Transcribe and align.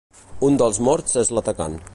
Un 0.47 0.57
dels 0.61 0.81
morts 0.89 1.19
és 1.25 1.33
l’atacant. 1.39 1.81